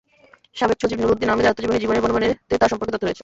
সাবেক 0.55 0.77
সচিব 0.81 0.97
নূরুদ্দিন 1.01 1.29
আহমদের 1.29 1.49
আত্মজীবনী 1.49 1.79
জীবনের 1.79 2.03
বনে 2.03 2.13
বনে-তে 2.13 2.55
তাঁর 2.57 2.71
সম্পর্কে 2.71 2.93
তথ্য 2.93 3.05
রয়েছে। 3.05 3.19